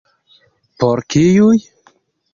Por 0.83 1.03
kiuj? 1.17 1.63